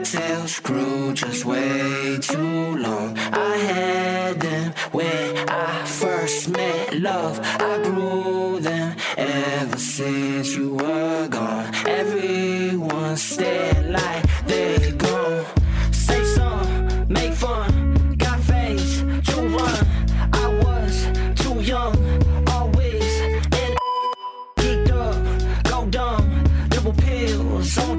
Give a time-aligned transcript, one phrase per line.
[0.00, 3.16] tail grew just way too long.
[3.30, 7.38] I had them when I first met love.
[7.58, 11.74] I grew them ever since you were gone.
[11.86, 15.44] Everyone stared like they gone.
[15.92, 19.86] Say some, make fun, got face to run.
[20.32, 21.06] I was
[21.36, 21.94] too young.
[22.48, 23.40] always in
[24.56, 27.98] Geeked up, go dumb, double pills on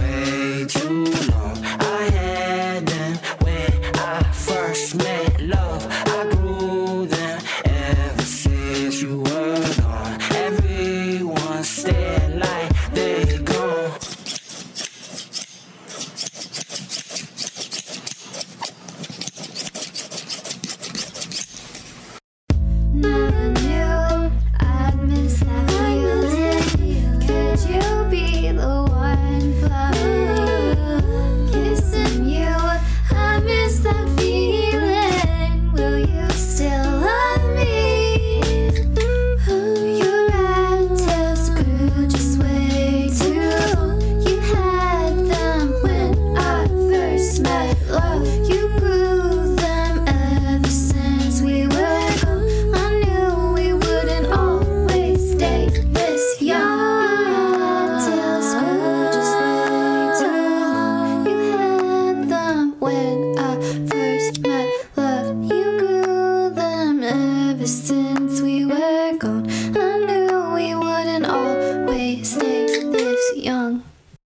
[67.63, 68.00] this